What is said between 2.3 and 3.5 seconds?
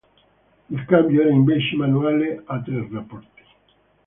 a tre rapporti.